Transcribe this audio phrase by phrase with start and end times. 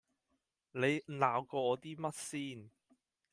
[0.71, 2.71] 你鬧過我啲乜先